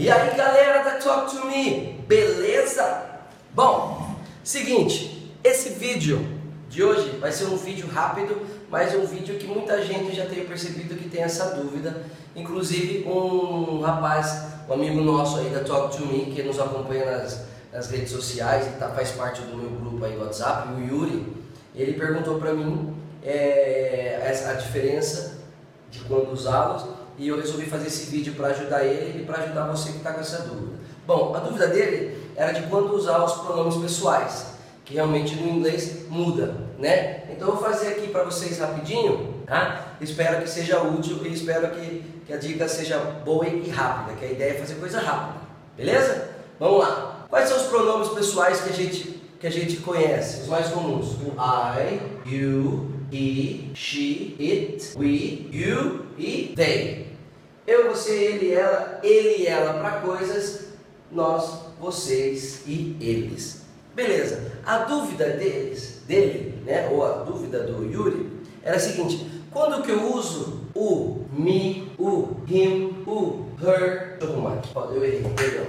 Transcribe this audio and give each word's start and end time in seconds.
E 0.00 0.10
aí, 0.10 0.34
galera 0.34 0.82
da 0.82 0.92
Talk 0.92 1.30
to 1.30 1.44
Me, 1.44 2.02
beleza? 2.08 3.02
Bom, 3.52 4.16
seguinte, 4.42 5.30
esse 5.44 5.74
vídeo 5.74 6.26
de 6.70 6.82
hoje 6.82 7.18
vai 7.18 7.30
ser 7.30 7.44
um 7.44 7.56
vídeo 7.58 7.86
rápido, 7.86 8.40
mas 8.70 8.94
um 8.94 9.04
vídeo 9.04 9.36
que 9.36 9.46
muita 9.46 9.84
gente 9.84 10.16
já 10.16 10.24
tem 10.24 10.46
percebido 10.46 10.94
que 10.94 11.06
tem 11.10 11.22
essa 11.22 11.54
dúvida. 11.54 12.02
Inclusive, 12.34 13.06
um 13.06 13.82
rapaz, 13.82 14.44
um 14.70 14.72
amigo 14.72 15.02
nosso 15.02 15.36
aí 15.36 15.50
da 15.50 15.60
Talk 15.60 15.94
to 15.94 16.06
Me, 16.06 16.32
que 16.34 16.42
nos 16.44 16.58
acompanha 16.58 17.04
nas, 17.04 17.44
nas 17.70 17.90
redes 17.90 18.10
sociais 18.10 18.68
e 18.68 18.78
tá, 18.78 18.88
faz 18.88 19.10
parte 19.10 19.42
do 19.42 19.54
meu 19.54 19.68
grupo 19.68 20.02
aí 20.02 20.16
WhatsApp, 20.16 20.72
o 20.72 20.80
Yuri, 20.80 21.26
ele 21.74 21.92
perguntou 21.92 22.38
para 22.38 22.54
mim 22.54 22.96
é, 23.22 24.34
a 24.48 24.54
diferença 24.54 25.40
de 25.90 26.00
quando 26.00 26.32
usá-los 26.32 26.86
e 27.20 27.28
eu 27.28 27.36
resolvi 27.36 27.66
fazer 27.66 27.88
esse 27.88 28.10
vídeo 28.10 28.32
para 28.32 28.48
ajudar 28.48 28.82
ele 28.82 29.20
e 29.20 29.24
para 29.26 29.42
ajudar 29.42 29.66
você 29.66 29.90
que 29.90 29.98
está 29.98 30.14
com 30.14 30.20
essa 30.20 30.38
dúvida. 30.38 30.72
Bom, 31.06 31.34
a 31.36 31.40
dúvida 31.40 31.66
dele 31.66 32.16
era 32.34 32.52
de 32.52 32.62
quando 32.62 32.94
usar 32.94 33.22
os 33.22 33.34
pronomes 33.34 33.76
pessoais, 33.76 34.54
que 34.86 34.94
realmente 34.94 35.36
no 35.36 35.46
inglês 35.46 36.08
muda, 36.08 36.56
né? 36.78 37.24
Então 37.30 37.48
eu 37.48 37.56
vou 37.56 37.62
fazer 37.62 37.88
aqui 37.88 38.08
para 38.08 38.24
vocês 38.24 38.58
rapidinho, 38.58 39.34
tá? 39.46 39.96
Espero 40.00 40.40
que 40.40 40.48
seja 40.48 40.80
útil 40.80 41.20
e 41.26 41.34
espero 41.34 41.68
que, 41.72 42.02
que 42.26 42.32
a 42.32 42.38
dica 42.38 42.66
seja 42.66 42.98
boa 42.98 43.46
e 43.46 43.68
rápida, 43.68 44.16
que 44.16 44.24
a 44.24 44.32
ideia 44.32 44.52
é 44.52 44.54
fazer 44.54 44.76
coisa 44.76 44.98
rápida, 44.98 45.40
beleza? 45.76 46.26
Vamos 46.58 46.78
lá. 46.78 47.26
Quais 47.28 47.50
são 47.50 47.58
os 47.58 47.64
pronomes 47.64 48.08
pessoais 48.08 48.62
que 48.62 48.70
a 48.70 48.72
gente 48.72 49.20
que 49.38 49.46
a 49.46 49.50
gente 49.50 49.78
conhece, 49.78 50.42
os 50.42 50.48
mais 50.48 50.68
comuns? 50.68 51.16
O 51.16 51.34
I, 51.38 52.00
you, 52.26 52.90
he, 53.12 53.70
she, 53.74 54.36
it, 54.38 54.94
we, 54.98 55.48
you 55.50 56.06
e 56.18 56.52
they. 56.56 57.09
Eu, 57.70 57.88
você, 57.88 58.10
ele, 58.10 58.52
ela, 58.52 58.98
ele 59.00 59.44
e 59.44 59.46
ela 59.46 59.74
para 59.74 60.00
coisas, 60.00 60.70
nós, 61.08 61.66
vocês 61.78 62.62
e 62.66 62.96
eles. 63.00 63.62
Beleza. 63.94 64.54
A 64.66 64.78
dúvida 64.78 65.28
deles, 65.28 66.02
dele, 66.04 66.60
né, 66.66 66.88
ou 66.90 67.06
a 67.06 67.18
dúvida 67.18 67.60
do 67.60 67.84
Yuri, 67.88 68.28
era 68.64 68.74
a 68.74 68.80
seguinte: 68.80 69.24
quando 69.52 69.84
que 69.84 69.92
eu 69.92 70.12
uso 70.12 70.64
o 70.74 71.24
me, 71.32 71.92
o 71.96 72.38
him, 72.48 73.04
o 73.06 73.46
her, 73.62 74.16
deixa 74.18 74.24
eu 74.24 74.32
arrumar 74.32 74.54
aqui, 74.54 74.74
eu 74.74 75.04
errei, 75.04 75.32
perdão. 75.36 75.66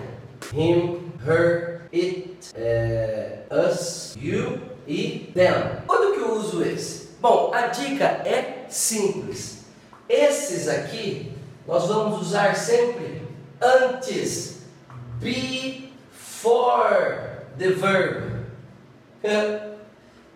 Him, 0.55 1.11
her, 1.23 1.81
it, 1.93 2.35
é, 2.55 3.43
us, 3.51 4.15
you 4.19 4.59
e 4.87 5.31
them. 5.35 5.83
Quando 5.85 6.15
que 6.15 6.19
eu 6.19 6.33
uso 6.33 6.63
esse? 6.63 7.09
Bom, 7.21 7.51
a 7.53 7.67
dica 7.67 8.05
é 8.05 8.65
simples. 8.69 9.65
Esses 10.09 10.67
aqui 10.67 11.39
nós 11.67 11.87
vamos 11.87 12.21
usar 12.21 12.55
sempre 12.55 13.27
antes, 13.61 14.63
before 15.19 15.87
the 17.57 17.69
verb. 17.69 18.31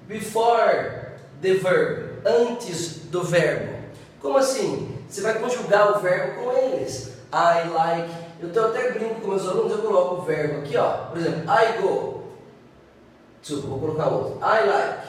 Before 0.08 1.18
the 1.42 1.56
verb, 1.56 2.22
antes 2.26 3.06
do 3.10 3.24
verbo. 3.24 3.76
Como 4.22 4.38
assim? 4.38 5.00
Você 5.10 5.22
vai 5.22 5.40
conjugar 5.40 5.98
o 5.98 6.00
verbo 6.00 6.44
com 6.44 6.52
eles. 6.52 7.16
I 7.34 7.68
like. 7.70 8.14
Eu 8.40 8.52
tô 8.54 8.66
até 8.66 8.92
brinco 8.92 9.22
com 9.22 9.30
meus 9.30 9.48
alunos, 9.48 9.72
eu 9.72 9.80
coloco 9.80 10.16
o 10.16 10.22
verbo 10.22 10.60
aqui, 10.60 10.78
ó. 10.78 11.08
Por 11.08 11.18
exemplo, 11.18 11.44
I 11.52 11.82
go. 11.82 12.24
Desculpa, 13.42 13.68
vou 13.68 13.80
colocar 13.80 14.08
outro. 14.08 14.40
I 14.40 14.68
like. 14.68 15.08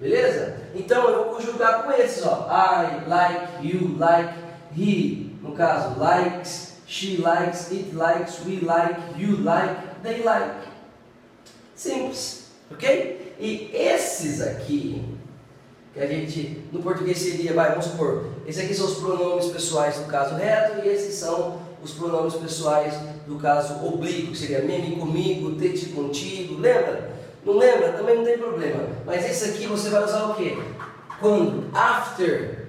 Beleza? 0.00 0.56
Então 0.74 1.08
eu 1.08 1.24
vou 1.24 1.34
conjugar 1.34 1.84
com 1.84 1.92
esses, 1.92 2.24
ó. 2.26 2.48
I 2.50 3.08
like, 3.08 3.66
you 3.66 3.96
like, 3.98 4.34
he, 4.76 5.23
no 5.44 5.52
caso, 5.52 6.00
likes, 6.00 6.80
she 6.86 7.18
likes, 7.18 7.70
it 7.70 7.94
likes, 7.94 8.42
we 8.46 8.60
like, 8.60 8.96
you 9.16 9.36
like, 9.36 10.02
they 10.02 10.22
like. 10.22 10.68
Simples, 11.74 12.50
ok? 12.72 13.34
E 13.38 13.70
esses 13.74 14.40
aqui, 14.40 15.04
que 15.92 16.00
a 16.00 16.06
gente, 16.06 16.62
no 16.72 16.82
português 16.82 17.18
seria, 17.18 17.52
vai, 17.52 17.70
vamos 17.70 17.84
supor, 17.84 18.24
esses 18.46 18.64
aqui 18.64 18.74
são 18.74 18.86
os 18.86 18.94
pronomes 18.94 19.46
pessoais 19.46 19.96
do 19.96 20.06
caso 20.06 20.34
reto 20.34 20.84
e 20.84 20.88
esses 20.88 21.14
são 21.14 21.60
os 21.82 21.92
pronomes 21.92 22.34
pessoais 22.34 22.94
do 23.26 23.36
caso 23.36 23.84
oblíquo, 23.84 24.32
que 24.32 24.38
seria 24.38 24.62
meme 24.62 24.96
comigo, 24.96 25.56
tete 25.56 25.86
contigo, 25.90 26.58
lembra? 26.58 27.12
Não 27.44 27.58
lembra? 27.58 27.92
Também 27.92 28.16
não 28.16 28.24
tem 28.24 28.38
problema. 28.38 28.88
Mas 29.04 29.28
esse 29.28 29.50
aqui 29.50 29.66
você 29.66 29.90
vai 29.90 30.02
usar 30.02 30.30
o 30.30 30.34
quê? 30.34 30.56
Quando? 31.20 31.68
After 31.74 32.68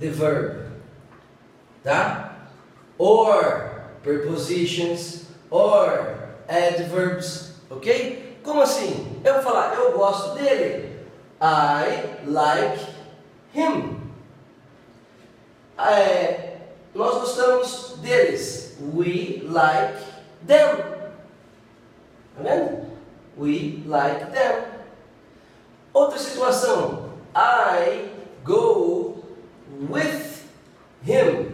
the 0.00 0.08
verb. 0.08 0.71
Tá? 1.82 2.48
Or 2.98 3.82
prepositions, 4.02 5.26
or 5.50 6.28
adverbs, 6.48 7.54
ok? 7.70 8.38
Como 8.42 8.60
assim? 8.60 9.20
Eu 9.24 9.34
vou 9.34 9.42
falar, 9.42 9.74
eu 9.74 9.92
gosto 9.92 10.34
dele. 10.34 10.98
I 11.40 12.26
like 12.26 12.86
him. 13.54 14.00
É, 15.78 16.56
nós 16.94 17.20
gostamos 17.20 17.96
deles. 18.00 18.76
We 18.94 19.42
like 19.44 20.04
them. 20.46 20.76
Tá 22.36 22.42
vendo? 22.42 22.86
We 23.36 23.82
like 23.86 24.26
them. 24.26 24.64
Outra 25.92 26.18
situação. 26.18 27.10
I 27.34 28.10
go 28.44 29.24
with 29.88 30.44
him. 31.04 31.51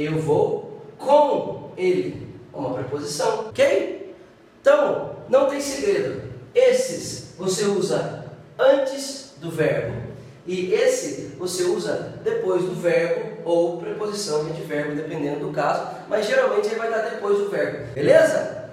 Eu 0.00 0.18
vou 0.18 0.82
com 0.96 1.72
ele. 1.76 2.28
Uma 2.54 2.72
preposição, 2.72 3.48
ok? 3.48 4.14
Então, 4.60 5.16
não 5.28 5.46
tem 5.46 5.60
segredo. 5.60 6.22
Esses 6.54 7.34
você 7.36 7.64
usa 7.64 8.24
antes 8.58 9.34
do 9.40 9.50
verbo. 9.50 10.10
E 10.46 10.72
esse 10.72 11.36
você 11.38 11.64
usa 11.64 12.18
depois 12.24 12.62
do 12.62 12.74
verbo 12.74 13.42
ou 13.44 13.76
preposição 13.76 14.46
de 14.46 14.62
verbo, 14.62 14.96
dependendo 14.96 15.46
do 15.46 15.52
caso. 15.52 15.86
Mas 16.08 16.26
geralmente 16.26 16.66
ele 16.66 16.76
vai 16.76 16.88
estar 16.88 17.10
depois 17.10 17.38
do 17.38 17.50
verbo. 17.50 17.92
Beleza? 17.92 18.70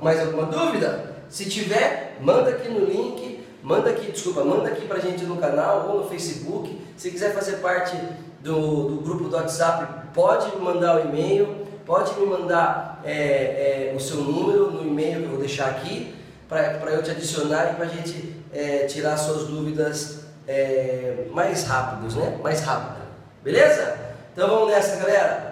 Mais 0.00 0.20
alguma 0.20 0.46
dúvida? 0.46 1.16
Se 1.28 1.48
tiver, 1.48 2.16
manda 2.20 2.50
aqui 2.50 2.68
no 2.68 2.84
link, 2.84 3.44
manda 3.62 3.90
aqui, 3.90 4.12
desculpa, 4.12 4.44
manda 4.44 4.68
aqui 4.68 4.86
pra 4.86 5.00
gente 5.00 5.24
no 5.24 5.36
canal 5.36 5.90
ou 5.90 6.02
no 6.02 6.08
Facebook. 6.08 6.80
Se 6.96 7.10
quiser 7.10 7.34
fazer 7.34 7.56
parte 7.56 7.96
do, 8.40 8.88
do 8.88 9.00
grupo 9.02 9.28
do 9.28 9.36
WhatsApp, 9.36 10.08
pode 10.14 10.54
me 10.56 10.62
mandar 10.62 10.96
o 10.96 11.08
e-mail, 11.08 11.66
pode 11.84 12.18
me 12.18 12.26
mandar 12.26 13.00
é, 13.04 13.90
é, 13.90 13.94
o 13.96 14.00
seu 14.00 14.18
número 14.18 14.70
no 14.70 14.86
e-mail 14.86 15.20
que 15.20 15.24
eu 15.24 15.30
vou 15.30 15.38
deixar 15.38 15.66
aqui, 15.66 16.14
para 16.48 16.90
eu 16.90 17.02
te 17.02 17.10
adicionar 17.10 17.72
e 17.72 17.74
para 17.74 17.84
a 17.84 17.88
gente 17.88 18.34
é, 18.52 18.86
tirar 18.86 19.16
suas 19.16 19.44
dúvidas 19.44 20.20
é, 20.46 21.26
mais 21.32 21.64
rápidos, 21.64 22.14
né? 22.14 22.38
Mais 22.42 22.60
rápida. 22.60 23.06
Beleza? 23.42 23.98
Então 24.32 24.48
vamos 24.48 24.68
nessa, 24.70 24.96
galera. 24.96 25.47